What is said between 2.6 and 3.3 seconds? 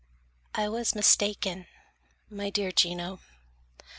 Gino.